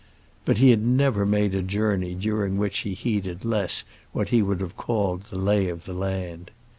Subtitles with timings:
[0.45, 4.59] But he had never made a journey during which he heeded less what he would
[4.59, 6.49] have called the lay of the land.